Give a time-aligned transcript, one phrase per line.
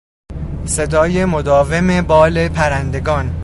[0.65, 3.31] صدای مداوم بال پرندگان